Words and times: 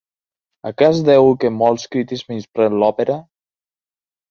A 0.69 0.71
què 0.81 0.87
es 0.93 1.01
deu 1.09 1.29
que 1.43 1.51
molts 1.59 1.85
crítics 1.97 2.25
menyspreen 2.33 2.81
l'òpera? 2.85 3.21